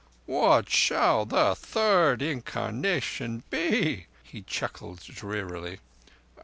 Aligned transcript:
What 0.25 0.67
shall 0.67 1.27
the 1.27 1.53
third 1.53 2.23
incarnation 2.23 3.43
be?" 3.51 4.07
He 4.23 4.41
chuckled 4.41 5.01
drearily. 5.01 5.79